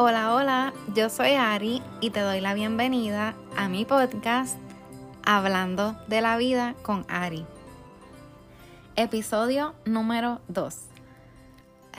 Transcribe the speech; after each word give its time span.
Hola, 0.00 0.32
hola, 0.32 0.72
yo 0.94 1.10
soy 1.10 1.32
Ari 1.32 1.82
y 2.00 2.10
te 2.10 2.20
doy 2.20 2.40
la 2.40 2.54
bienvenida 2.54 3.34
a 3.56 3.68
mi 3.68 3.84
podcast 3.84 4.56
Hablando 5.24 5.96
de 6.06 6.20
la 6.20 6.36
vida 6.36 6.76
con 6.82 7.04
Ari. 7.08 7.44
Episodio 8.94 9.74
número 9.86 10.40
2. 10.46 10.76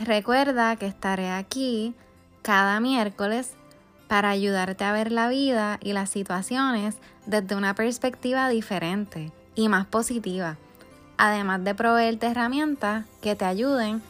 Recuerda 0.06 0.78
que 0.78 0.86
estaré 0.86 1.30
aquí 1.30 1.94
cada 2.42 2.80
miércoles 2.80 3.56
para 4.08 4.30
ayudarte 4.30 4.86
a 4.86 4.94
ver 4.94 5.12
la 5.12 5.28
vida 5.28 5.78
y 5.84 5.92
las 5.92 6.10
situaciones 6.10 6.96
desde 7.26 7.58
una 7.58 7.76
perspectiva 7.76 8.48
diferente 8.48 9.34
y 9.56 9.68
más 9.68 9.86
positiva, 9.88 10.56
además 11.18 11.66
de 11.66 11.76
proveerte 11.76 12.28
herramientas 12.28 13.04
que 13.20 13.36
te 13.36 13.44
ayuden 13.44 14.02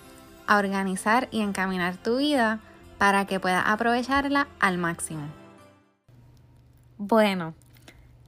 a 0.46 0.60
organizar 0.60 1.28
y 1.32 1.42
encaminar 1.42 1.98
tu 1.98 2.18
vida 2.18 2.60
para 3.00 3.26
que 3.26 3.40
puedas 3.40 3.64
aprovecharla 3.66 4.48
al 4.60 4.78
máximo. 4.78 5.24
Bueno, 6.98 7.56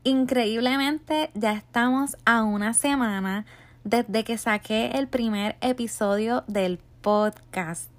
increíblemente 0.04 1.30
ya 1.36 1.52
estamos 1.52 2.18
a 2.26 2.44
una 2.44 2.74
semana 2.74 3.46
desde 3.84 4.24
que 4.24 4.38
saqué 4.38 4.92
el 4.96 5.08
primer 5.08 5.58
episodio 5.62 6.46
del 6.48 6.80
podcast. 7.02 7.90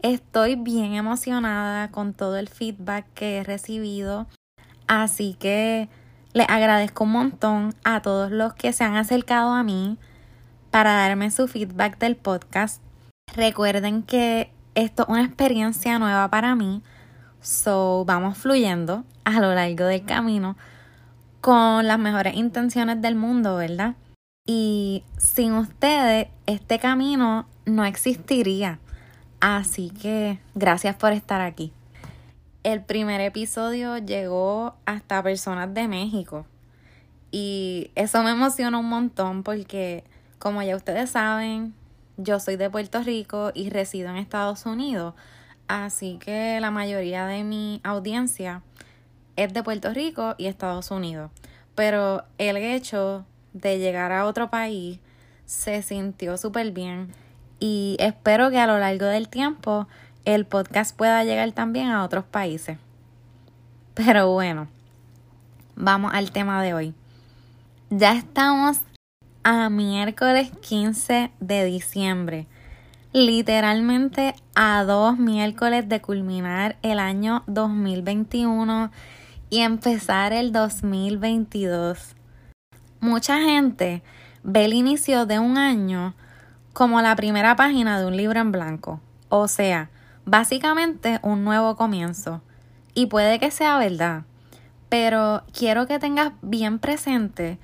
Estoy 0.00 0.56
bien 0.56 0.94
emocionada 0.94 1.90
con 1.90 2.14
todo 2.14 2.38
el 2.38 2.48
feedback 2.48 3.06
que 3.14 3.38
he 3.38 3.44
recibido, 3.44 4.26
así 4.86 5.34
que 5.38 5.88
les 6.32 6.48
agradezco 6.48 7.04
un 7.04 7.12
montón 7.12 7.74
a 7.84 8.00
todos 8.00 8.30
los 8.30 8.54
que 8.54 8.72
se 8.72 8.82
han 8.84 8.96
acercado 8.96 9.52
a 9.52 9.62
mí 9.62 9.98
para 10.70 10.94
darme 10.94 11.30
su 11.30 11.48
feedback 11.48 11.98
del 11.98 12.16
podcast. 12.16 12.82
Recuerden 13.36 14.02
que 14.02 14.53
esto 14.74 15.04
es 15.04 15.08
una 15.08 15.24
experiencia 15.24 15.98
nueva 15.98 16.28
para 16.28 16.54
mí. 16.54 16.82
So, 17.40 18.04
vamos 18.06 18.38
fluyendo 18.38 19.04
a 19.24 19.40
lo 19.40 19.54
largo 19.54 19.84
del 19.84 20.04
camino 20.04 20.56
con 21.40 21.86
las 21.86 21.98
mejores 21.98 22.34
intenciones 22.34 23.02
del 23.02 23.14
mundo, 23.14 23.56
¿verdad? 23.56 23.96
Y 24.46 25.04
sin 25.18 25.52
ustedes, 25.52 26.28
este 26.46 26.78
camino 26.78 27.46
no 27.66 27.84
existiría. 27.84 28.78
Así 29.40 29.90
que 29.90 30.38
gracias 30.54 30.96
por 30.96 31.12
estar 31.12 31.40
aquí. 31.40 31.72
El 32.62 32.82
primer 32.82 33.20
episodio 33.20 33.98
llegó 33.98 34.74
hasta 34.86 35.22
personas 35.22 35.74
de 35.74 35.86
México. 35.86 36.46
Y 37.30 37.90
eso 37.94 38.22
me 38.22 38.30
emociona 38.30 38.78
un 38.78 38.88
montón 38.88 39.42
porque, 39.42 40.04
como 40.38 40.62
ya 40.62 40.76
ustedes 40.76 41.10
saben, 41.10 41.74
yo 42.16 42.40
soy 42.40 42.56
de 42.56 42.70
Puerto 42.70 43.02
Rico 43.02 43.50
y 43.54 43.70
resido 43.70 44.10
en 44.10 44.16
Estados 44.16 44.66
Unidos, 44.66 45.14
así 45.68 46.18
que 46.18 46.58
la 46.60 46.70
mayoría 46.70 47.26
de 47.26 47.44
mi 47.44 47.80
audiencia 47.84 48.62
es 49.36 49.52
de 49.52 49.62
Puerto 49.62 49.92
Rico 49.92 50.34
y 50.38 50.46
Estados 50.46 50.90
Unidos. 50.90 51.30
Pero 51.74 52.24
el 52.38 52.56
hecho 52.56 53.24
de 53.52 53.78
llegar 53.78 54.12
a 54.12 54.26
otro 54.26 54.50
país 54.50 55.00
se 55.44 55.82
sintió 55.82 56.36
súper 56.36 56.70
bien 56.70 57.12
y 57.58 57.96
espero 57.98 58.50
que 58.50 58.58
a 58.58 58.66
lo 58.66 58.78
largo 58.78 59.06
del 59.06 59.28
tiempo 59.28 59.88
el 60.24 60.46
podcast 60.46 60.96
pueda 60.96 61.24
llegar 61.24 61.52
también 61.52 61.88
a 61.88 62.04
otros 62.04 62.24
países. 62.24 62.78
Pero 63.94 64.32
bueno, 64.32 64.68
vamos 65.76 66.12
al 66.14 66.30
tema 66.30 66.62
de 66.62 66.74
hoy. 66.74 66.94
Ya 67.90 68.12
estamos 68.12 68.80
a 69.44 69.68
miércoles 69.68 70.50
15 70.62 71.30
de 71.38 71.64
diciembre. 71.66 72.46
Literalmente 73.12 74.34
a 74.54 74.82
dos 74.84 75.18
miércoles 75.18 75.86
de 75.88 76.00
culminar 76.00 76.76
el 76.82 76.98
año 76.98 77.44
2021 77.46 78.90
y 79.50 79.60
empezar 79.60 80.32
el 80.32 80.50
2022. 80.50 82.16
Mucha 83.00 83.38
gente 83.38 84.02
ve 84.42 84.64
el 84.64 84.72
inicio 84.72 85.26
de 85.26 85.38
un 85.38 85.58
año 85.58 86.14
como 86.72 87.02
la 87.02 87.14
primera 87.14 87.54
página 87.54 88.00
de 88.00 88.06
un 88.06 88.16
libro 88.16 88.40
en 88.40 88.50
blanco, 88.50 89.00
o 89.28 89.46
sea, 89.46 89.90
básicamente 90.24 91.20
un 91.22 91.44
nuevo 91.44 91.76
comienzo. 91.76 92.40
Y 92.94 93.06
puede 93.06 93.38
que 93.38 93.50
sea 93.50 93.76
verdad, 93.76 94.22
pero 94.88 95.42
quiero 95.52 95.86
que 95.86 95.98
tengas 95.98 96.32
bien 96.40 96.78
presente 96.78 97.58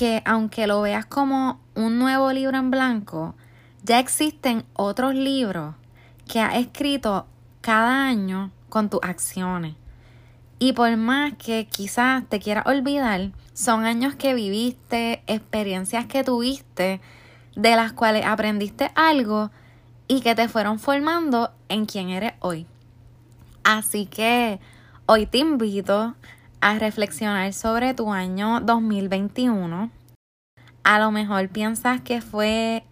que 0.00 0.22
aunque 0.24 0.66
lo 0.66 0.80
veas 0.80 1.04
como 1.04 1.60
un 1.74 1.98
nuevo 1.98 2.32
libro 2.32 2.56
en 2.56 2.70
blanco, 2.70 3.34
ya 3.82 3.98
existen 3.98 4.64
otros 4.72 5.14
libros 5.14 5.74
que 6.26 6.40
has 6.40 6.54
escrito 6.54 7.26
cada 7.60 8.06
año 8.06 8.50
con 8.70 8.88
tus 8.88 9.00
acciones. 9.02 9.74
Y 10.58 10.72
por 10.72 10.96
más 10.96 11.34
que 11.34 11.66
quizás 11.66 12.24
te 12.30 12.40
quieras 12.40 12.64
olvidar, 12.66 13.32
son 13.52 13.84
años 13.84 14.14
que 14.14 14.32
viviste, 14.32 15.22
experiencias 15.26 16.06
que 16.06 16.24
tuviste, 16.24 17.02
de 17.54 17.76
las 17.76 17.92
cuales 17.92 18.24
aprendiste 18.24 18.90
algo 18.94 19.50
y 20.08 20.22
que 20.22 20.34
te 20.34 20.48
fueron 20.48 20.78
formando 20.78 21.50
en 21.68 21.84
quien 21.84 22.08
eres 22.08 22.32
hoy. 22.40 22.66
Así 23.64 24.06
que 24.06 24.60
hoy 25.04 25.26
te 25.26 25.36
invito 25.36 26.14
a 26.60 26.78
reflexionar 26.78 27.52
sobre 27.52 27.94
tu 27.94 28.12
año 28.12 28.60
2021. 28.60 29.90
A 30.84 30.98
lo 30.98 31.10
mejor 31.10 31.48
piensas 31.48 32.00
que 32.00 32.20
fue 32.20 32.84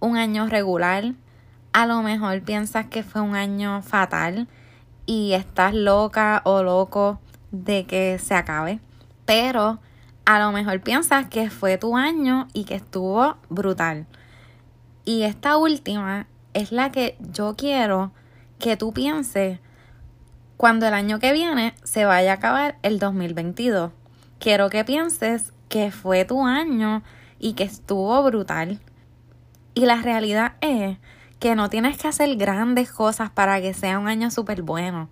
un 0.00 0.16
año 0.16 0.46
regular, 0.46 1.14
a 1.72 1.86
lo 1.86 2.02
mejor 2.02 2.42
piensas 2.42 2.86
que 2.86 3.02
fue 3.02 3.20
un 3.20 3.34
año 3.34 3.82
fatal 3.82 4.48
y 5.06 5.32
estás 5.32 5.74
loca 5.74 6.40
o 6.44 6.62
loco 6.62 7.20
de 7.50 7.84
que 7.86 8.18
se 8.18 8.34
acabe, 8.34 8.80
pero 9.26 9.80
a 10.24 10.38
lo 10.38 10.52
mejor 10.52 10.80
piensas 10.80 11.26
que 11.28 11.50
fue 11.50 11.76
tu 11.76 11.96
año 11.96 12.48
y 12.54 12.64
que 12.64 12.76
estuvo 12.76 13.36
brutal. 13.50 14.06
Y 15.04 15.22
esta 15.22 15.58
última 15.58 16.26
es 16.54 16.72
la 16.72 16.90
que 16.90 17.18
yo 17.20 17.54
quiero 17.56 18.12
que 18.58 18.78
tú 18.78 18.94
pienses 18.94 19.58
cuando 20.56 20.86
el 20.86 20.94
año 20.94 21.18
que 21.18 21.32
viene 21.32 21.74
se 21.82 22.04
vaya 22.04 22.32
a 22.32 22.34
acabar 22.36 22.78
el 22.82 22.98
2022. 22.98 23.92
Quiero 24.38 24.70
que 24.70 24.84
pienses 24.84 25.52
que 25.68 25.90
fue 25.90 26.24
tu 26.24 26.46
año 26.46 27.02
y 27.38 27.54
que 27.54 27.64
estuvo 27.64 28.22
brutal. 28.22 28.80
Y 29.74 29.86
la 29.86 29.96
realidad 29.96 30.54
es 30.60 30.98
que 31.40 31.54
no 31.56 31.68
tienes 31.68 31.98
que 31.98 32.08
hacer 32.08 32.36
grandes 32.36 32.90
cosas 32.90 33.30
para 33.30 33.60
que 33.60 33.74
sea 33.74 33.98
un 33.98 34.08
año 34.08 34.30
súper 34.30 34.62
bueno. 34.62 35.10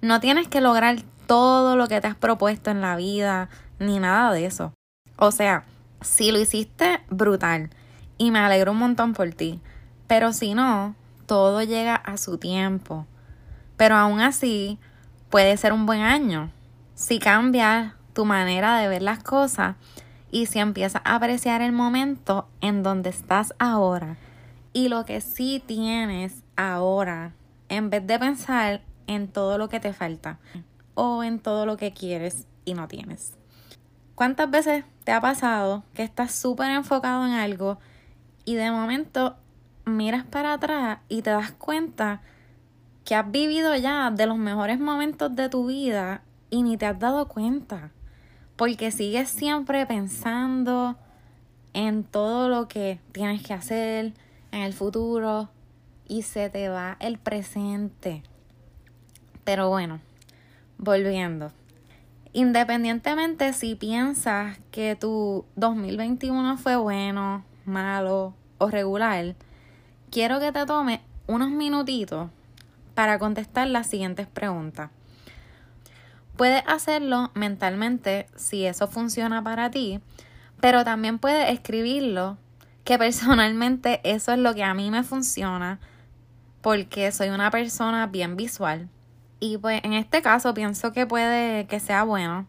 No 0.00 0.18
tienes 0.20 0.48
que 0.48 0.60
lograr 0.60 0.96
todo 1.26 1.76
lo 1.76 1.86
que 1.88 2.00
te 2.00 2.08
has 2.08 2.16
propuesto 2.16 2.70
en 2.70 2.80
la 2.80 2.96
vida, 2.96 3.48
ni 3.78 3.98
nada 3.98 4.32
de 4.32 4.46
eso. 4.46 4.72
O 5.16 5.30
sea, 5.30 5.64
si 6.00 6.32
lo 6.32 6.40
hiciste, 6.40 7.00
brutal. 7.10 7.70
Y 8.18 8.30
me 8.30 8.38
alegro 8.38 8.72
un 8.72 8.78
montón 8.78 9.12
por 9.12 9.30
ti. 9.30 9.60
Pero 10.06 10.32
si 10.32 10.54
no, 10.54 10.94
todo 11.26 11.62
llega 11.62 11.94
a 11.94 12.16
su 12.16 12.38
tiempo. 12.38 13.06
Pero 13.82 13.96
aún 13.96 14.20
así, 14.20 14.78
puede 15.28 15.56
ser 15.56 15.72
un 15.72 15.86
buen 15.86 16.02
año. 16.02 16.52
Si 16.94 17.18
cambias 17.18 17.94
tu 18.12 18.24
manera 18.24 18.78
de 18.78 18.86
ver 18.86 19.02
las 19.02 19.24
cosas 19.24 19.74
y 20.30 20.46
si 20.46 20.60
empiezas 20.60 21.02
a 21.04 21.16
apreciar 21.16 21.62
el 21.62 21.72
momento 21.72 22.46
en 22.60 22.84
donde 22.84 23.10
estás 23.10 23.54
ahora 23.58 24.18
y 24.72 24.88
lo 24.88 25.04
que 25.04 25.20
sí 25.20 25.60
tienes 25.66 26.44
ahora, 26.54 27.32
en 27.68 27.90
vez 27.90 28.06
de 28.06 28.20
pensar 28.20 28.82
en 29.08 29.26
todo 29.26 29.58
lo 29.58 29.68
que 29.68 29.80
te 29.80 29.92
falta 29.92 30.38
o 30.94 31.24
en 31.24 31.40
todo 31.40 31.66
lo 31.66 31.76
que 31.76 31.92
quieres 31.92 32.46
y 32.64 32.74
no 32.74 32.86
tienes. 32.86 33.36
¿Cuántas 34.14 34.48
veces 34.48 34.84
te 35.02 35.10
ha 35.10 35.20
pasado 35.20 35.82
que 35.92 36.04
estás 36.04 36.32
súper 36.32 36.70
enfocado 36.70 37.26
en 37.26 37.32
algo 37.32 37.80
y 38.44 38.54
de 38.54 38.70
momento 38.70 39.34
miras 39.84 40.24
para 40.24 40.52
atrás 40.52 41.00
y 41.08 41.22
te 41.22 41.30
das 41.30 41.50
cuenta 41.50 42.20
que 43.04 43.14
has 43.14 43.30
vivido 43.30 43.74
ya 43.76 44.10
de 44.10 44.26
los 44.26 44.38
mejores 44.38 44.78
momentos 44.78 45.34
de 45.34 45.48
tu 45.48 45.66
vida 45.66 46.22
y 46.50 46.62
ni 46.62 46.76
te 46.76 46.86
has 46.86 46.98
dado 46.98 47.28
cuenta. 47.28 47.90
Porque 48.56 48.90
sigues 48.90 49.28
siempre 49.28 49.86
pensando 49.86 50.96
en 51.72 52.04
todo 52.04 52.48
lo 52.48 52.68
que 52.68 53.00
tienes 53.12 53.42
que 53.42 53.54
hacer 53.54 54.12
en 54.52 54.60
el 54.60 54.72
futuro 54.72 55.48
y 56.06 56.22
se 56.22 56.50
te 56.50 56.68
va 56.68 56.96
el 57.00 57.18
presente. 57.18 58.22
Pero 59.44 59.68
bueno, 59.68 60.00
volviendo. 60.78 61.50
Independientemente 62.34 63.52
si 63.52 63.74
piensas 63.74 64.58
que 64.70 64.96
tu 64.96 65.44
2021 65.56 66.56
fue 66.56 66.76
bueno, 66.76 67.44
malo 67.64 68.34
o 68.58 68.68
regular, 68.68 69.34
quiero 70.10 70.40
que 70.40 70.52
te 70.52 70.64
tome 70.64 71.00
unos 71.26 71.50
minutitos 71.50 72.30
para 72.94 73.18
contestar 73.18 73.68
las 73.68 73.86
siguientes 73.86 74.26
preguntas. 74.26 74.90
Puedes 76.36 76.62
hacerlo 76.66 77.30
mentalmente 77.34 78.26
si 78.36 78.64
eso 78.64 78.88
funciona 78.88 79.42
para 79.44 79.70
ti, 79.70 80.00
pero 80.60 80.84
también 80.84 81.18
puedes 81.18 81.50
escribirlo, 81.50 82.38
que 82.84 82.98
personalmente 82.98 84.00
eso 84.04 84.32
es 84.32 84.38
lo 84.38 84.54
que 84.54 84.64
a 84.64 84.74
mí 84.74 84.90
me 84.90 85.02
funciona, 85.02 85.78
porque 86.62 87.12
soy 87.12 87.28
una 87.28 87.50
persona 87.50 88.06
bien 88.06 88.36
visual 88.36 88.88
Y 89.40 89.58
pues 89.58 89.80
en 89.82 89.92
este 89.92 90.22
caso 90.22 90.54
pienso 90.54 90.92
que 90.92 91.06
puede 91.06 91.66
que 91.66 91.80
sea 91.80 92.04
bueno 92.04 92.46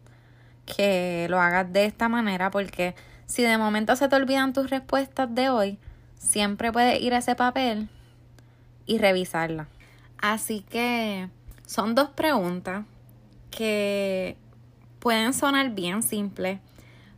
que 0.66 1.28
lo 1.30 1.42
hagas 1.42 1.74
de 1.74 1.86
esta 1.86 2.08
manera 2.08 2.52
porque 2.52 2.96
si 3.26 3.42
de 3.42 3.58
momento 3.58 3.96
se 3.96 4.08
te 4.08 4.16
olvidan 4.16 4.54
tus 4.54 4.70
respuestas 4.70 5.34
de 5.34 5.50
hoy, 5.50 5.80
siempre 6.18 6.72
puedes 6.72 7.02
ir 7.02 7.14
a 7.14 7.18
ese 7.18 7.36
papel 7.36 7.90
y 8.86 9.00
revisarla. 9.00 9.68
Así 10.24 10.62
que 10.62 11.28
son 11.66 11.96
dos 11.96 12.08
preguntas 12.08 12.86
que 13.52 14.38
pueden 15.00 15.34
sonar 15.34 15.72
bien 15.72 16.02
simples, 16.02 16.62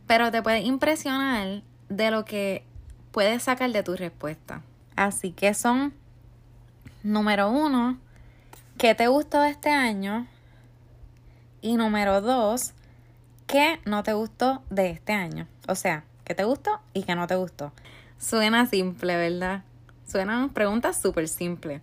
pero 0.08 0.32
te 0.32 0.42
puede 0.42 0.62
impresionar 0.62 1.62
de 1.88 2.10
lo 2.10 2.24
que 2.24 2.64
puedes 3.12 3.44
sacar 3.44 3.70
de 3.70 3.84
tu 3.84 3.94
respuesta. 3.94 4.62
Así 4.96 5.30
que 5.30 5.54
son, 5.54 5.94
número 7.04 7.48
uno, 7.48 7.96
¿qué 8.76 8.96
te 8.96 9.06
gustó 9.06 9.40
de 9.40 9.50
este 9.50 9.70
año? 9.70 10.26
Y 11.62 11.76
número 11.76 12.20
dos, 12.20 12.72
¿qué 13.46 13.78
no 13.84 14.02
te 14.02 14.14
gustó 14.14 14.64
de 14.68 14.90
este 14.90 15.12
año? 15.12 15.46
O 15.68 15.76
sea, 15.76 16.02
¿qué 16.24 16.34
te 16.34 16.42
gustó 16.42 16.80
y 16.92 17.04
qué 17.04 17.14
no 17.14 17.28
te 17.28 17.36
gustó? 17.36 17.70
Suena 18.18 18.66
simple, 18.66 19.16
¿verdad? 19.16 19.62
Suenan 20.08 20.48
preguntas 20.50 21.00
súper 21.00 21.28
simples, 21.28 21.82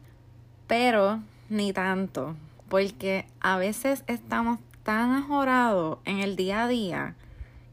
pero 0.74 1.20
ni 1.52 1.72
tanto, 1.72 2.36
porque 2.68 3.28
a 3.42 3.58
veces 3.58 4.04
estamos 4.08 4.58
tan 4.82 5.12
ajorados 5.12 6.00
en 6.04 6.18
el 6.18 6.36
día 6.36 6.64
a 6.64 6.68
día 6.68 7.16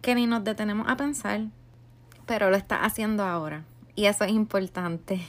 que 0.02 0.14
ni 0.14 0.26
nos 0.26 0.44
detenemos 0.44 0.86
a 0.86 0.98
pensar, 0.98 1.46
pero 2.26 2.50
lo 2.50 2.56
estás 2.56 2.80
haciendo 2.82 3.24
ahora 3.24 3.64
y 3.94 4.04
eso 4.04 4.24
es 4.24 4.32
importante. 4.32 5.22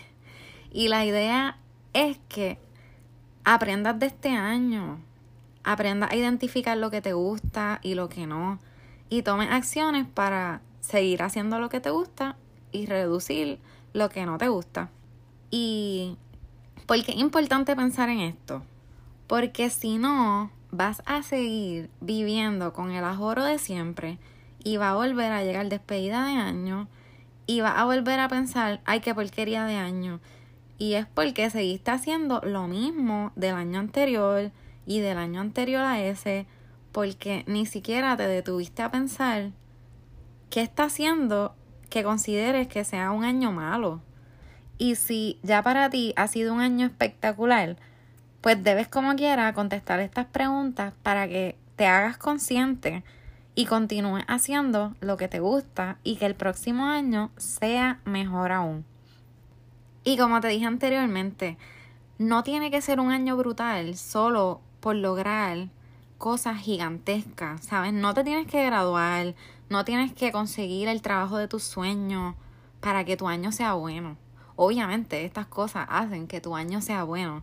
Y 0.74 0.90
la 0.90 1.06
idea 1.06 1.60
es 1.94 2.20
que 2.28 2.58
aprendas 3.46 3.98
de 4.00 4.08
este 4.08 4.32
año, 4.32 5.00
aprendas 5.64 6.12
a 6.12 6.16
identificar 6.18 6.76
lo 6.76 6.92
que 6.92 7.02
te 7.02 7.14
gusta 7.14 7.80
y 7.82 7.94
lo 7.94 8.10
que 8.10 8.28
no, 8.28 8.60
y 9.08 9.22
tomes 9.22 9.50
acciones 9.50 10.06
para 10.14 10.60
seguir 10.82 11.24
haciendo 11.24 11.58
lo 11.62 11.70
que 11.70 11.80
te 11.80 11.90
gusta 11.90 12.36
y 12.74 12.86
reducir 12.86 13.60
lo 13.94 14.10
que 14.10 14.26
no 14.26 14.38
te 14.38 14.50
gusta. 14.50 14.90
Y 15.52 16.18
¿por 16.86 17.04
qué 17.04 17.12
es 17.12 17.18
importante 17.18 17.76
pensar 17.76 18.10
en 18.10 18.20
esto? 18.20 18.64
Porque 19.28 19.70
si 19.70 19.98
no, 19.98 20.52
vas 20.72 21.02
a 21.06 21.24
seguir 21.24 21.90
viviendo 22.00 22.74
con 22.74 22.92
el 22.92 23.04
ajoro 23.04 23.44
de 23.44 23.60
siempre 23.60 24.18
y 24.64 24.78
va 24.78 24.92
a 24.92 24.96
volver 24.96 25.32
a 25.32 25.44
llegar 25.44 25.70
despedida 25.70 26.26
de 26.26 26.34
año 26.34 26.88
y 27.46 27.62
va 27.62 27.80
a 27.80 27.86
volver 27.86 28.20
a 28.20 28.30
pensar, 28.30 28.82
ay, 28.86 29.02
qué 29.02 29.14
porquería 29.14 29.66
de 29.66 29.76
año. 29.76 30.20
Y 30.78 30.94
es 30.94 31.06
porque 31.06 31.50
seguiste 31.50 31.92
haciendo 31.92 32.42
lo 32.44 32.68
mismo 32.68 33.32
del 33.36 33.56
año 33.56 33.80
anterior 33.80 34.52
y 34.86 35.00
del 35.00 35.18
año 35.18 35.42
anterior 35.42 35.82
a 35.82 36.02
ese, 36.02 36.46
porque 36.92 37.44
ni 37.48 37.66
siquiera 37.66 38.16
te 38.18 38.28
detuviste 38.28 38.82
a 38.82 38.92
pensar 38.92 39.52
qué 40.50 40.62
está 40.62 40.86
haciendo 40.86 41.56
que 41.90 42.04
consideres 42.04 42.68
que 42.68 42.84
sea 42.84 43.12
un 43.12 43.24
año 43.24 43.52
malo. 43.52 44.02
Y 44.82 44.96
si 44.96 45.38
ya 45.44 45.62
para 45.62 45.92
ti 45.92 46.12
ha 46.16 46.28
sido 46.28 46.56
un 46.56 46.60
año 46.60 46.88
espectacular, 46.88 47.78
pues 48.42 48.64
debes 48.64 48.88
como 48.88 49.16
quiera 49.16 49.54
contestar 49.54 50.00
estas 50.00 50.26
preguntas 50.26 50.96
para 51.04 51.28
que 51.28 51.56
te 51.76 51.86
hagas 51.86 52.18
consciente 52.18 53.04
y 53.54 53.68
continúes 53.68 54.24
haciendo 54.28 54.96
lo 55.00 55.18
que 55.18 55.28
te 55.28 55.40
gusta 55.40 56.00
y 56.04 56.16
que 56.16 56.26
el 56.26 56.34
próximo 56.34 56.86
año 56.86 57.30
sea 57.38 58.00
mejor 58.06 58.52
aún. 58.52 58.84
Y 60.04 60.18
como 60.18 60.42
te 60.42 60.48
dije 60.48 60.66
anteriormente, 60.66 61.60
no 62.18 62.42
tiene 62.42 62.72
que 62.72 62.82
ser 62.82 63.00
un 63.00 63.12
año 63.12 63.38
brutal 63.38 63.96
solo 63.96 64.62
por 64.80 64.96
lograr 64.96 65.68
cosas 66.18 66.58
gigantescas, 66.58 67.64
¿sabes? 67.66 67.94
No 67.94 68.16
te 68.16 68.24
tienes 68.24 68.48
que 68.48 68.66
graduar, 68.66 69.36
no 69.70 69.86
tienes 69.86 70.12
que 70.12 70.32
conseguir 70.32 70.88
el 70.88 71.04
trabajo 71.04 71.38
de 71.38 71.48
tus 71.48 71.62
sueños 71.62 72.34
para 72.80 73.06
que 73.06 73.16
tu 73.16 73.28
año 73.28 73.52
sea 73.52 73.74
bueno. 73.74 74.18
Obviamente 74.64 75.26
estas 75.26 75.48
cosas 75.48 75.88
hacen 75.90 76.28
que 76.28 76.40
tu 76.40 76.56
año 76.56 76.82
sea 76.82 77.04
bueno, 77.04 77.42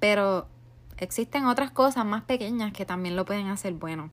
pero 0.00 0.48
existen 0.96 1.44
otras 1.44 1.70
cosas 1.70 2.04
más 2.04 2.24
pequeñas 2.24 2.72
que 2.72 2.84
también 2.84 3.14
lo 3.14 3.24
pueden 3.24 3.46
hacer 3.46 3.74
bueno. 3.74 4.10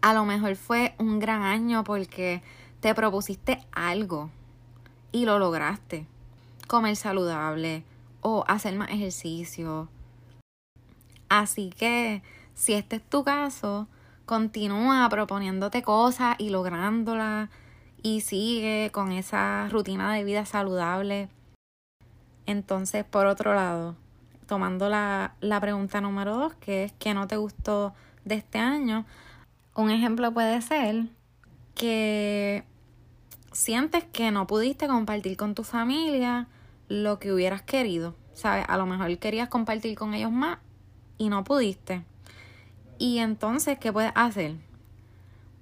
A 0.00 0.14
lo 0.14 0.24
mejor 0.24 0.54
fue 0.54 0.94
un 1.00 1.18
gran 1.18 1.42
año 1.42 1.82
porque 1.82 2.40
te 2.78 2.94
propusiste 2.94 3.66
algo 3.72 4.30
y 5.10 5.24
lo 5.24 5.40
lograste. 5.40 6.06
Comer 6.68 6.94
saludable 6.94 7.82
o 8.20 8.44
hacer 8.46 8.76
más 8.76 8.90
ejercicio. 8.90 9.88
Así 11.28 11.70
que 11.70 12.22
si 12.54 12.74
este 12.74 12.94
es 12.94 13.02
tu 13.02 13.24
caso, 13.24 13.88
continúa 14.24 15.08
proponiéndote 15.08 15.82
cosas 15.82 16.36
y 16.38 16.50
lográndolas 16.50 17.50
y 18.04 18.20
sigue 18.20 18.90
con 18.92 19.10
esa 19.10 19.68
rutina 19.68 20.14
de 20.14 20.22
vida 20.22 20.46
saludable. 20.46 21.28
Entonces, 22.46 23.04
por 23.04 23.26
otro 23.26 23.54
lado, 23.54 23.96
tomando 24.46 24.88
la, 24.88 25.34
la 25.40 25.60
pregunta 25.60 26.00
número 26.00 26.36
dos, 26.36 26.54
que 26.54 26.84
es 26.84 26.92
¿qué 26.98 27.14
no 27.14 27.26
te 27.26 27.36
gustó 27.36 27.94
de 28.24 28.36
este 28.36 28.58
año? 28.58 29.04
Un 29.74 29.90
ejemplo 29.90 30.32
puede 30.32 30.62
ser 30.62 31.06
que 31.74 32.64
sientes 33.52 34.04
que 34.04 34.30
no 34.30 34.46
pudiste 34.46 34.86
compartir 34.86 35.36
con 35.36 35.54
tu 35.54 35.64
familia 35.64 36.46
lo 36.88 37.18
que 37.18 37.32
hubieras 37.32 37.62
querido. 37.62 38.14
¿Sabes? 38.34 38.66
A 38.68 38.76
lo 38.76 38.86
mejor 38.86 39.16
querías 39.18 39.48
compartir 39.48 39.96
con 39.96 40.12
ellos 40.12 40.30
más 40.30 40.58
y 41.16 41.30
no 41.30 41.42
pudiste. 41.42 42.04
Y 42.98 43.18
entonces, 43.18 43.78
¿qué 43.78 43.92
puedes 43.92 44.12
hacer? 44.14 44.56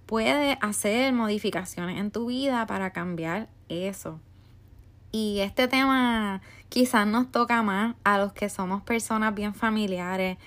Puedes 0.07 0.59
hacer 0.61 1.13
modificaciones 1.13 1.99
en 1.99 2.11
tu 2.11 2.27
vida 2.27 2.67
para 2.67 2.91
cambiar 2.91 3.49
eso. 3.69 4.21
Y 5.15 5.39
este 5.39 5.69
tema 5.69 6.41
quizás 6.69 7.07
nos 7.07 7.31
toca 7.31 7.63
más 7.63 7.95
a 8.03 8.19
los 8.19 8.33
que 8.33 8.49
somos 8.49 8.83
personas 8.83 9.33
bien 9.33 9.55
familiares 9.55 10.39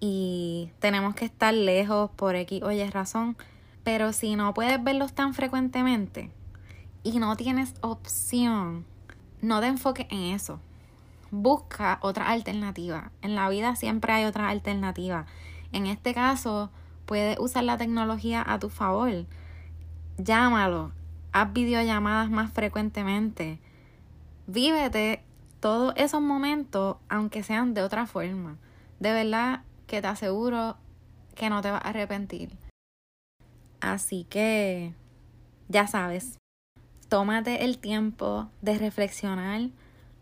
y 0.00 0.68
tenemos 0.80 1.14
que 1.14 1.24
estar 1.24 1.54
lejos 1.54 2.10
por 2.10 2.36
X 2.36 2.62
o 2.62 2.70
Y 2.70 2.84
razón. 2.90 3.38
Pero 3.84 4.12
si 4.12 4.36
no 4.36 4.52
puedes 4.52 4.84
verlos 4.84 5.14
tan 5.14 5.32
frecuentemente 5.32 6.30
y 7.02 7.20
no 7.20 7.38
tienes 7.38 7.72
opción, 7.80 8.84
no 9.40 9.62
te 9.62 9.68
enfoques 9.68 10.06
en 10.10 10.34
eso. 10.34 10.60
Busca 11.30 11.98
otra 12.02 12.28
alternativa. 12.28 13.12
En 13.22 13.34
la 13.34 13.48
vida 13.48 13.76
siempre 13.76 14.12
hay 14.12 14.26
otra 14.26 14.50
alternativa. 14.50 15.24
En 15.72 15.86
este 15.86 16.12
caso, 16.12 16.68
puedes 17.06 17.38
usar 17.38 17.64
la 17.64 17.78
tecnología 17.78 18.44
a 18.46 18.58
tu 18.58 18.68
favor. 18.68 19.24
Llámalo, 20.18 20.92
haz 21.32 21.50
videollamadas 21.54 22.28
más 22.28 22.52
frecuentemente. 22.52 23.58
Vívete 24.46 25.24
todos 25.60 25.94
esos 25.96 26.20
momentos, 26.20 26.96
aunque 27.08 27.42
sean 27.42 27.74
de 27.74 27.82
otra 27.82 28.06
forma. 28.06 28.58
De 28.98 29.12
verdad 29.12 29.62
que 29.86 30.00
te 30.00 30.08
aseguro 30.08 30.76
que 31.34 31.48
no 31.48 31.62
te 31.62 31.70
vas 31.70 31.84
a 31.84 31.88
arrepentir. 31.88 32.56
Así 33.80 34.24
que, 34.24 34.94
ya 35.68 35.86
sabes, 35.86 36.38
tómate 37.08 37.64
el 37.64 37.78
tiempo 37.78 38.48
de 38.60 38.78
reflexionar 38.78 39.70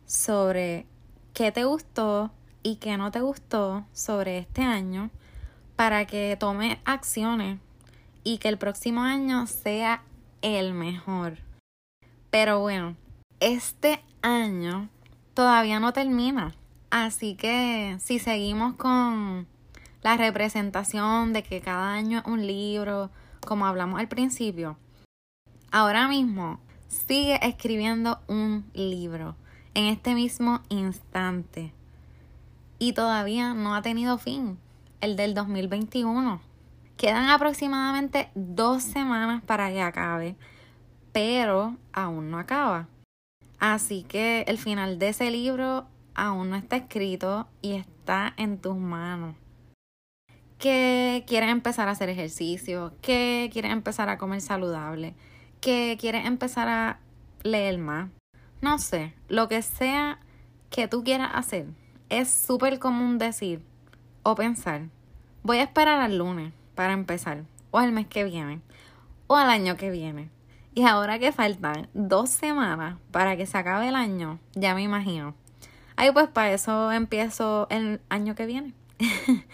sobre 0.06 0.86
qué 1.34 1.52
te 1.52 1.64
gustó 1.64 2.30
y 2.62 2.76
qué 2.76 2.96
no 2.96 3.10
te 3.10 3.20
gustó 3.20 3.86
sobre 3.92 4.38
este 4.38 4.62
año 4.62 5.10
para 5.76 6.06
que 6.06 6.36
tome 6.38 6.80
acciones 6.84 7.58
y 8.24 8.38
que 8.38 8.48
el 8.48 8.58
próximo 8.58 9.02
año 9.02 9.46
sea 9.46 10.02
el 10.42 10.74
mejor. 10.74 11.38
Pero 12.30 12.60
bueno, 12.60 12.96
este 13.40 14.02
año 14.22 14.88
todavía 15.34 15.80
no 15.80 15.92
termina. 15.92 16.54
Así 16.90 17.34
que 17.36 17.96
si 18.00 18.18
seguimos 18.18 18.74
con 18.74 19.46
la 20.02 20.16
representación 20.16 21.32
de 21.32 21.42
que 21.42 21.60
cada 21.60 21.92
año 21.92 22.18
es 22.20 22.26
un 22.26 22.46
libro, 22.46 23.10
como 23.46 23.66
hablamos 23.66 24.00
al 24.00 24.08
principio, 24.08 24.76
ahora 25.70 26.08
mismo 26.08 26.60
sigue 26.88 27.38
escribiendo 27.46 28.18
un 28.26 28.64
libro 28.74 29.36
en 29.74 29.86
este 29.86 30.14
mismo 30.14 30.60
instante. 30.68 31.72
Y 32.78 32.94
todavía 32.94 33.54
no 33.54 33.74
ha 33.74 33.82
tenido 33.82 34.18
fin 34.18 34.58
el 35.00 35.16
del 35.16 35.34
2021. 35.34 36.40
Quedan 36.96 37.28
aproximadamente 37.28 38.30
dos 38.34 38.82
semanas 38.82 39.42
para 39.44 39.70
que 39.70 39.80
acabe, 39.80 40.36
pero 41.12 41.76
aún 41.92 42.30
no 42.30 42.38
acaba. 42.38 42.88
Así 43.60 44.02
que 44.02 44.42
el 44.48 44.58
final 44.58 44.98
de 44.98 45.10
ese 45.10 45.30
libro 45.30 45.86
aún 46.14 46.50
no 46.50 46.56
está 46.56 46.76
escrito 46.76 47.46
y 47.62 47.74
está 47.74 48.34
en 48.36 48.58
tus 48.58 48.76
manos. 48.76 49.36
Que 50.58 51.24
quieres 51.26 51.50
empezar 51.50 51.88
a 51.88 51.92
hacer 51.92 52.08
ejercicio, 52.08 52.92
que 53.00 53.48
quieres 53.52 53.70
empezar 53.72 54.08
a 54.08 54.18
comer 54.18 54.40
saludable, 54.40 55.14
que 55.60 55.96
quieres 56.00 56.26
empezar 56.26 56.68
a 56.68 56.98
leer 57.42 57.78
más. 57.78 58.10
No 58.60 58.78
sé, 58.78 59.14
lo 59.28 59.48
que 59.48 59.62
sea 59.62 60.18
que 60.70 60.88
tú 60.88 61.04
quieras 61.04 61.30
hacer. 61.34 61.66
Es 62.08 62.28
súper 62.30 62.78
común 62.78 63.18
decir 63.18 63.62
o 64.22 64.34
pensar 64.34 64.88
Voy 65.42 65.56
a 65.56 65.62
esperar 65.62 66.02
al 66.02 66.18
lunes 66.18 66.52
para 66.74 66.92
empezar, 66.92 67.44
o 67.70 67.78
al 67.78 67.92
mes 67.92 68.06
que 68.06 68.24
viene, 68.24 68.60
o 69.26 69.36
al 69.36 69.48
año 69.48 69.78
que 69.78 69.90
viene. 69.90 70.28
Y 70.74 70.84
ahora 70.84 71.18
que 71.18 71.32
faltan 71.32 71.88
dos 71.94 72.30
semanas 72.30 72.96
para 73.10 73.36
que 73.36 73.46
se 73.46 73.58
acabe 73.58 73.88
el 73.88 73.96
año, 73.96 74.38
ya 74.54 74.74
me 74.74 74.82
imagino. 74.82 75.34
Ay, 75.96 76.12
pues 76.12 76.28
para 76.28 76.52
eso 76.52 76.92
empiezo 76.92 77.66
el 77.70 78.00
año 78.08 78.34
que 78.34 78.46
viene. 78.46 78.72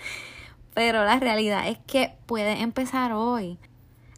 Pero 0.74 1.04
la 1.04 1.18
realidad 1.18 1.68
es 1.68 1.78
que 1.86 2.14
puede 2.26 2.60
empezar 2.60 3.12
hoy, 3.12 3.58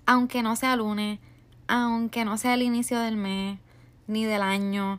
aunque 0.07 0.43
no 0.43 0.57
sea 0.57 0.75
lunes, 0.75 1.21
aunque 1.69 2.25
no 2.25 2.37
sea 2.37 2.55
el 2.55 2.63
inicio 2.63 2.99
del 2.99 3.17
mes 3.17 3.61
ni 4.09 4.25
del 4.25 4.43
año, 4.43 4.99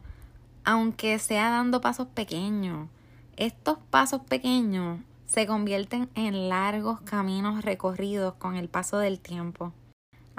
aunque 0.64 1.20
sea 1.20 1.50
dando 1.50 1.82
pasos 1.82 2.08
pequeños. 2.08 2.88
Estos 3.36 3.78
pasos 3.90 4.22
pequeños 4.22 5.00
se 5.26 5.46
convierten 5.48 6.10
en 6.16 6.48
largos 6.48 7.02
caminos 7.02 7.64
recorridos 7.64 8.36
con 8.36 8.56
el 8.56 8.70
paso 8.70 8.98
del 8.98 9.20
tiempo. 9.20 9.74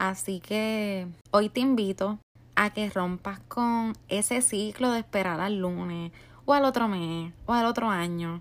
Así 0.01 0.41
que 0.41 1.07
hoy 1.31 1.51
te 1.51 1.61
invito 1.61 2.19
a 2.57 2.71
que 2.71 2.89
rompas 2.89 3.39
con 3.49 3.93
ese 4.09 4.41
ciclo 4.41 4.93
de 4.93 5.01
esperar 5.01 5.41
al 5.41 5.59
lunes 5.59 6.11
o 6.47 6.55
al 6.55 6.65
otro 6.65 6.89
mes 6.89 7.35
o 7.45 7.53
al 7.53 7.67
otro 7.67 7.91
año 7.91 8.41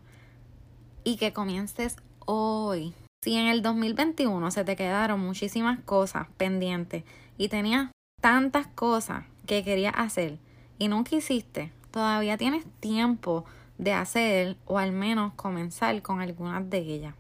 y 1.04 1.18
que 1.18 1.34
comiences 1.34 1.98
hoy. 2.26 2.94
Si 3.22 3.36
en 3.36 3.48
el 3.48 3.62
2021 3.62 4.52
se 4.52 4.64
te 4.64 4.78
quedaron 4.78 5.20
muchísimas 5.20 5.82
cosas 5.82 6.28
pendientes 6.38 7.04
y 7.38 7.50
tenías 7.50 7.92
tantas 8.22 8.68
cosas 8.68 9.26
que 9.46 9.62
querías 9.62 9.96
hacer 9.98 10.38
y 10.78 10.88
nunca 10.88 11.18
hiciste, 11.18 11.74
todavía 11.92 12.38
tienes 12.38 12.64
tiempo 12.80 13.44
de 13.78 13.92
hacer 13.92 14.56
o 14.66 14.80
al 14.80 14.94
menos 14.94 15.34
comenzar 15.34 16.02
con 16.04 16.22
algunas 16.22 16.70
de 16.70 16.78
ellas. 16.78 17.16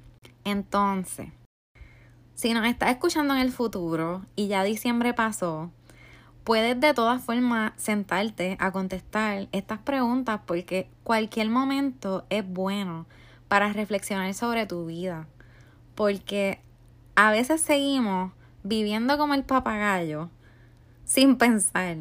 Entonces, 0.45 1.27
si 2.39 2.53
nos 2.53 2.65
estás 2.65 2.91
escuchando 2.91 3.33
en 3.33 3.41
el 3.41 3.51
futuro 3.51 4.21
y 4.37 4.47
ya 4.47 4.63
diciembre 4.63 5.13
pasó, 5.13 5.71
puedes 6.45 6.79
de 6.79 6.93
todas 6.93 7.21
formas 7.21 7.73
sentarte 7.75 8.55
a 8.61 8.71
contestar 8.71 9.49
estas 9.51 9.79
preguntas 9.79 10.39
porque 10.45 10.89
cualquier 11.03 11.49
momento 11.49 12.25
es 12.29 12.47
bueno 12.47 13.07
para 13.49 13.73
reflexionar 13.73 14.33
sobre 14.33 14.65
tu 14.65 14.85
vida. 14.85 15.27
Porque 15.95 16.61
a 17.15 17.29
veces 17.29 17.59
seguimos 17.59 18.31
viviendo 18.63 19.17
como 19.17 19.33
el 19.33 19.43
papagayo 19.43 20.29
sin 21.03 21.35
pensar. 21.35 21.97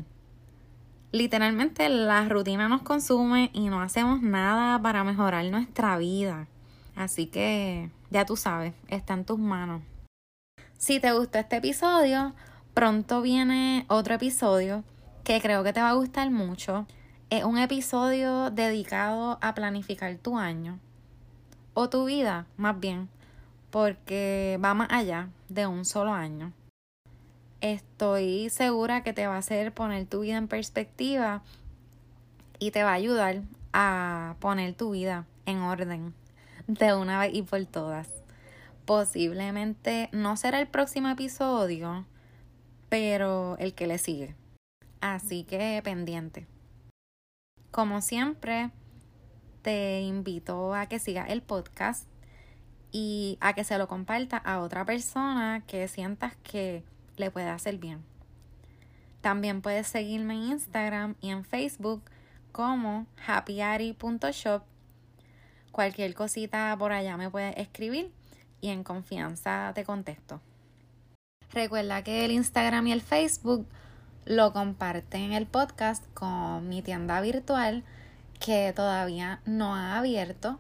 Literalmente 1.11 1.88
la 1.88 2.28
rutina 2.28 2.68
nos 2.68 2.83
consume 2.83 3.50
y 3.54 3.71
no 3.71 3.83
hacemos 3.83 4.23
nada 4.23 4.80
para 4.80 5.02
mejorar 5.02 5.45
nuestra 5.47 5.99
vida. 5.99 6.47
Así 6.95 7.26
que 7.26 7.90
ya 8.11 8.25
tú 8.25 8.37
sabes, 8.37 8.75
está 8.87 9.14
en 9.14 9.25
tus 9.25 9.40
manos. 9.40 9.83
Si 10.78 11.00
te 11.00 11.11
gustó 11.11 11.38
este 11.38 11.56
episodio, 11.56 12.35
pronto 12.73 13.20
viene 13.20 13.85
otro 13.88 14.14
episodio 14.14 14.85
que 15.25 15.40
creo 15.40 15.64
que 15.64 15.73
te 15.73 15.82
va 15.82 15.90
a 15.90 15.94
gustar 15.94 16.30
mucho. 16.30 16.87
Es 17.30 17.42
un 17.42 17.58
episodio 17.58 18.50
dedicado 18.50 19.38
a 19.42 19.56
planificar 19.56 20.16
tu 20.18 20.38
año 20.38 20.78
o 21.75 21.90
tu 21.90 22.04
vida, 22.04 22.47
más 22.56 22.78
bien, 22.78 23.08
porque 23.70 24.56
va 24.64 24.73
más 24.75 24.87
allá 24.92 25.30
de 25.49 25.66
un 25.66 25.85
solo 25.85 26.12
año. 26.12 26.52
Estoy 27.61 28.49
segura 28.49 29.02
que 29.02 29.12
te 29.12 29.26
va 29.26 29.35
a 29.35 29.38
hacer 29.38 29.75
poner 29.75 30.06
tu 30.06 30.20
vida 30.20 30.37
en 30.37 30.47
perspectiva 30.47 31.42
y 32.61 32.70
te 32.70 32.85
va 32.85 32.90
a 32.90 32.94
ayudar 32.94 33.42
a 33.73 34.37
poner 34.38 34.75
tu 34.75 34.92
vida 34.92 35.26
en 35.44 35.58
orden 35.58 36.14
de 36.68 36.94
una 36.94 37.18
vez 37.18 37.35
y 37.35 37.42
por 37.42 37.66
todas. 37.66 38.17
Posiblemente 38.88 40.09
no 40.12 40.38
será 40.38 40.61
el 40.61 40.66
próximo 40.66 41.11
episodio, 41.11 42.07
pero 42.88 43.59
el 43.59 43.75
que 43.75 43.87
le 43.87 43.99
sigue. 43.99 44.35
Así 45.02 45.45
que 45.45 45.78
pendiente. 45.85 46.47
Como 47.71 48.00
siempre, 48.00 48.71
te 49.61 50.00
invito 50.00 50.75
a 50.75 50.87
que 50.87 51.00
sigas 51.00 51.28
el 51.28 51.42
podcast 51.42 52.09
y 52.90 53.37
a 53.42 53.52
que 53.52 53.62
se 53.62 53.76
lo 53.76 53.88
comparta 53.88 54.38
a 54.38 54.61
otra 54.61 54.87
persona 54.87 55.62
que 55.66 55.87
sientas 55.87 56.35
que 56.37 56.83
le 57.18 57.30
puede 57.30 57.50
hacer 57.50 57.76
bien. 57.76 58.02
También 59.21 59.61
puedes 59.61 59.87
seguirme 59.87 60.33
en 60.33 60.52
Instagram 60.52 61.14
y 61.21 61.28
en 61.28 61.45
Facebook 61.45 62.04
como 62.52 63.04
happyari.shop. 63.26 64.62
Cualquier 65.73 66.14
cosita 66.14 66.75
por 66.78 66.92
allá 66.92 67.18
me 67.18 67.28
puedes 67.28 67.54
escribir 67.59 68.16
y 68.60 68.68
en 68.68 68.84
confianza 68.84 69.72
te 69.74 69.84
contesto. 69.84 70.40
Recuerda 71.52 72.02
que 72.02 72.24
el 72.24 72.32
Instagram 72.32 72.86
y 72.88 72.92
el 72.92 73.00
Facebook 73.00 73.66
lo 74.26 74.52
comparten 74.52 75.32
el 75.32 75.46
podcast 75.46 76.04
con 76.12 76.68
mi 76.68 76.82
tienda 76.82 77.20
virtual 77.20 77.84
que 78.38 78.72
todavía 78.74 79.40
no 79.46 79.74
ha 79.74 79.98
abierto, 79.98 80.58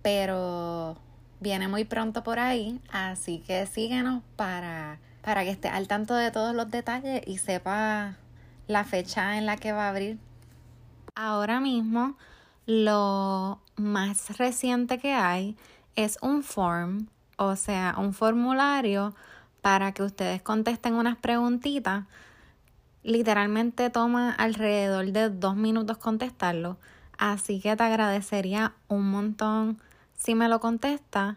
pero 0.00 0.96
viene 1.40 1.68
muy 1.68 1.84
pronto 1.84 2.22
por 2.22 2.38
ahí, 2.38 2.80
así 2.90 3.38
que 3.40 3.66
síguenos 3.66 4.22
para, 4.36 4.98
para 5.22 5.44
que 5.44 5.50
esté 5.50 5.68
al 5.68 5.88
tanto 5.88 6.14
de 6.14 6.30
todos 6.30 6.54
los 6.54 6.70
detalles 6.70 7.22
y 7.26 7.38
sepa 7.38 8.16
la 8.66 8.84
fecha 8.84 9.36
en 9.36 9.46
la 9.46 9.56
que 9.56 9.72
va 9.72 9.86
a 9.86 9.90
abrir. 9.90 10.18
Ahora 11.14 11.60
mismo, 11.60 12.16
lo 12.66 13.60
más 13.76 14.38
reciente 14.38 14.98
que 14.98 15.12
hay 15.12 15.56
es 15.96 16.18
un 16.22 16.42
form, 16.42 17.08
o 17.36 17.56
sea, 17.56 17.94
un 17.98 18.14
formulario 18.14 19.14
para 19.60 19.92
que 19.92 20.02
ustedes 20.02 20.42
contesten 20.42 20.94
unas 20.94 21.16
preguntitas 21.16 22.04
Literalmente 23.04 23.90
toma 23.90 24.30
alrededor 24.30 25.10
de 25.10 25.28
dos 25.28 25.56
minutos 25.56 25.98
contestarlo, 25.98 26.76
así 27.18 27.58
que 27.60 27.74
te 27.74 27.82
agradecería 27.82 28.74
un 28.86 29.10
montón 29.10 29.80
si 30.16 30.36
me 30.36 30.48
lo 30.48 30.60
contesta. 30.60 31.36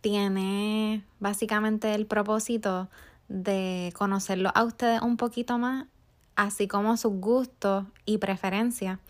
Tiene 0.00 1.02
básicamente 1.18 1.92
el 1.96 2.06
propósito 2.06 2.88
de 3.28 3.92
conocerlo 3.96 4.52
a 4.54 4.62
ustedes 4.62 5.02
un 5.02 5.16
poquito 5.16 5.58
más, 5.58 5.86
así 6.36 6.68
como 6.68 6.96
sus 6.96 7.14
gustos 7.14 7.84
y 8.04 8.18
preferencias, 8.18 9.00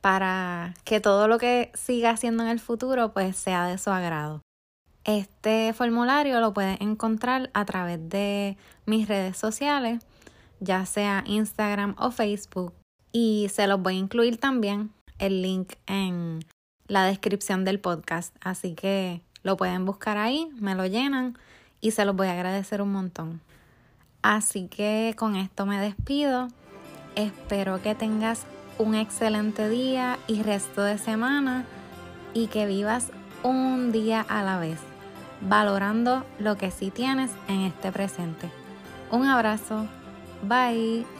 para 0.00 0.74
que 0.84 1.00
todo 1.00 1.28
lo 1.28 1.38
que 1.38 1.70
siga 1.74 2.10
haciendo 2.10 2.42
en 2.42 2.50
el 2.50 2.60
futuro 2.60 3.12
pues 3.12 3.36
sea 3.36 3.66
de 3.66 3.78
su 3.78 3.90
agrado. 3.90 4.42
Este 5.04 5.72
formulario 5.72 6.40
lo 6.40 6.52
puedes 6.52 6.80
encontrar 6.80 7.50
a 7.54 7.64
través 7.64 8.08
de 8.08 8.56
mis 8.84 9.08
redes 9.08 9.36
sociales 9.36 10.04
ya 10.60 10.86
sea 10.86 11.24
Instagram 11.26 11.94
o 11.98 12.10
Facebook. 12.10 12.74
Y 13.12 13.48
se 13.52 13.66
los 13.66 13.80
voy 13.80 13.94
a 13.94 13.98
incluir 13.98 14.38
también 14.38 14.90
el 15.18 15.42
link 15.42 15.74
en 15.86 16.44
la 16.86 17.04
descripción 17.04 17.64
del 17.64 17.80
podcast. 17.80 18.34
Así 18.40 18.74
que 18.74 19.22
lo 19.42 19.56
pueden 19.56 19.84
buscar 19.84 20.18
ahí, 20.18 20.48
me 20.60 20.74
lo 20.74 20.86
llenan 20.86 21.38
y 21.80 21.92
se 21.92 22.04
los 22.04 22.14
voy 22.14 22.28
a 22.28 22.32
agradecer 22.32 22.82
un 22.82 22.92
montón. 22.92 23.40
Así 24.22 24.68
que 24.68 25.14
con 25.16 25.36
esto 25.36 25.64
me 25.64 25.80
despido. 25.80 26.48
Espero 27.14 27.80
que 27.82 27.94
tengas 27.94 28.46
un 28.78 28.94
excelente 28.94 29.68
día 29.68 30.18
y 30.26 30.42
resto 30.42 30.82
de 30.82 30.98
semana 30.98 31.64
y 32.34 32.46
que 32.46 32.66
vivas 32.66 33.10
un 33.42 33.92
día 33.92 34.24
a 34.28 34.42
la 34.42 34.58
vez, 34.58 34.78
valorando 35.40 36.24
lo 36.38 36.56
que 36.56 36.70
sí 36.70 36.90
tienes 36.90 37.30
en 37.48 37.62
este 37.62 37.92
presente. 37.92 38.50
Un 39.10 39.26
abrazo. 39.26 39.86
Bye. 40.42 41.17